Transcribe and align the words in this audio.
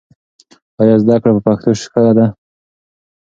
ایا 0.79 0.95
زده 1.03 1.15
کړه 1.21 1.31
په 1.35 1.41
پښتو 1.47 1.71
ښه 1.91 2.03
ده؟ 2.17 2.25